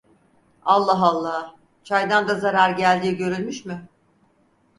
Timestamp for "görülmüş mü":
3.17-3.87